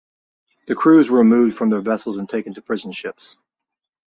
[0.65, 3.37] The crews were removed from their vessels and taken to prison ships.